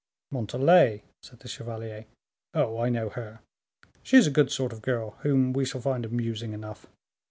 [0.31, 2.05] "Montalais?" said the chevalier,
[2.55, 3.41] "oh, I know her;
[4.01, 6.87] she is a good sort of girl, whom we shall find amusing enough.